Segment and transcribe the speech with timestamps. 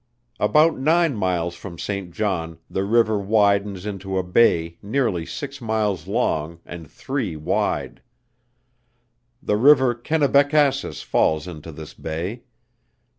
[0.39, 2.09] About nine miles from St.
[2.11, 8.01] John the river widens into a bay nearly six miles long and three wide.
[9.43, 12.41] The river Kennebeckasis falls into this bay.